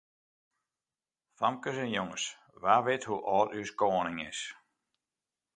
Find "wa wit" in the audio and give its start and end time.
2.61-3.07